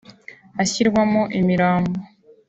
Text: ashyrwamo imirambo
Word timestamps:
ashyrwamo 0.63 1.21
imirambo 1.39 1.97